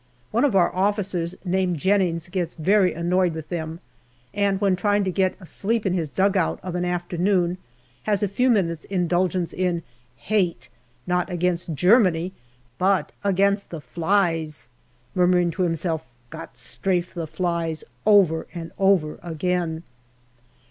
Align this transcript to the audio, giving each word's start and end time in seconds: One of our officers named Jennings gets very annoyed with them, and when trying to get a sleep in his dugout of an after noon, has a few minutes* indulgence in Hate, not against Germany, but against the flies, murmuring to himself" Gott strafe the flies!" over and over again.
One 0.31 0.43
of 0.43 0.55
our 0.55 0.73
officers 0.73 1.35
named 1.45 1.77
Jennings 1.77 2.27
gets 2.29 2.55
very 2.55 2.91
annoyed 2.95 3.35
with 3.35 3.49
them, 3.49 3.79
and 4.33 4.59
when 4.59 4.75
trying 4.75 5.03
to 5.03 5.11
get 5.11 5.35
a 5.39 5.45
sleep 5.45 5.85
in 5.85 5.93
his 5.93 6.09
dugout 6.09 6.59
of 6.63 6.73
an 6.73 6.85
after 6.85 7.19
noon, 7.19 7.59
has 8.05 8.23
a 8.23 8.27
few 8.27 8.49
minutes* 8.49 8.83
indulgence 8.85 9.53
in 9.53 9.83
Hate, 10.15 10.69
not 11.05 11.29
against 11.29 11.75
Germany, 11.75 12.31
but 12.79 13.11
against 13.23 13.69
the 13.69 13.79
flies, 13.79 14.69
murmuring 15.13 15.51
to 15.51 15.61
himself" 15.61 16.03
Gott 16.31 16.57
strafe 16.57 17.13
the 17.13 17.27
flies!" 17.27 17.83
over 18.23 18.47
and 18.55 18.71
over 18.79 19.19
again. 19.21 19.83